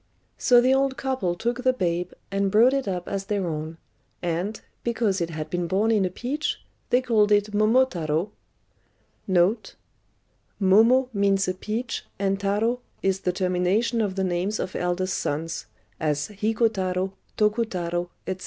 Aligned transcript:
So 0.39 0.61
the 0.61 0.73
old 0.73 0.97
couple 0.97 1.35
took 1.35 1.61
the 1.63 1.73
babe, 1.73 2.09
and 2.31 2.49
brought 2.49 2.73
it 2.73 2.87
up 2.87 3.07
as 3.07 3.25
their 3.25 3.45
own; 3.47 3.77
and, 4.23 4.59
because 4.83 5.21
it 5.21 5.29
had 5.29 5.51
been 5.51 5.67
born 5.67 5.91
in 5.91 6.05
a 6.05 6.09
peach, 6.09 6.59
they 6.89 7.01
called 7.03 7.31
it 7.31 7.51
Momotarô, 7.53 8.09
or 8.09 8.31
Little 9.27 9.27
Peachling. 9.27 9.27
[Footnote 9.27 9.51
53: 10.57 10.67
Momo 10.69 11.09
means 11.13 11.47
a 11.47 11.53
peach, 11.53 12.05
and 12.17 12.39
Tarô 12.39 12.79
is 13.03 13.19
the 13.19 13.31
termination 13.31 14.01
of 14.01 14.15
the 14.15 14.23
names 14.23 14.59
of 14.59 14.75
eldest 14.75 15.19
sons, 15.19 15.67
as 15.99 16.29
Hikotarô, 16.29 17.11
Tokutarô, 17.37 18.09
&c. 18.27 18.37